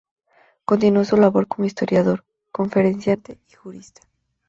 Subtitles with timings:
[0.65, 4.01] Continuó su labor como historiador, conferenciante y jurista.